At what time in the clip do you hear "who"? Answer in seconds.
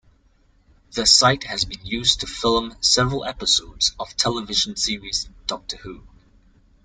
5.77-6.07